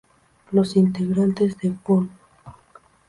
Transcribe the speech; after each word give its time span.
Los 0.51 0.77
integrantes 0.77 1.59
de 1.59 1.71
Fun. 1.73 2.09